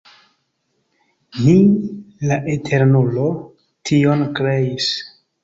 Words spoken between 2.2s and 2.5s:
la